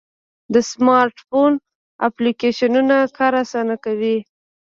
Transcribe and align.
د 0.53 0.55
سمارټ 0.71 1.15
فون 1.27 1.53
اپلیکیشنونه 2.07 2.95
کار 3.17 3.33
آسانه 3.43 3.75
کوي. 3.85 4.17